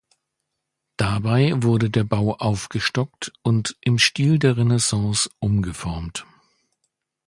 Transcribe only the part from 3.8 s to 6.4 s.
im Stil der Renaissance umgeformt.